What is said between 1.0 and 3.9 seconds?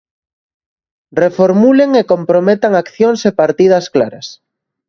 Reformulen e comprometan accións e partidas